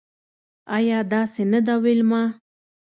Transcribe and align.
ایا 0.77 0.99
داسې 1.11 1.43
نده 1.51 1.75
ویلما 1.83 2.23